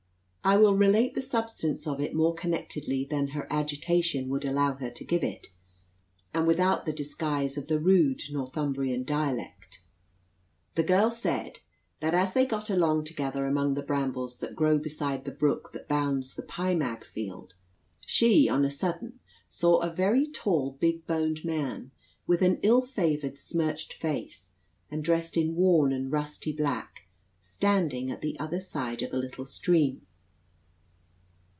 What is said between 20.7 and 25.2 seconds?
big boned man, with an ill favoured smirched face, and